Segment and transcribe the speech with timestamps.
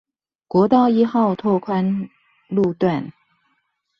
[0.47, 2.09] 國道一號拓寬
[2.47, 3.13] 路段